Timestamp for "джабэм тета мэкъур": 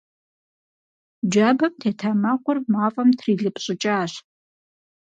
1.29-2.57